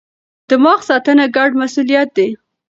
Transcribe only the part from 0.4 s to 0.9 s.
دماغ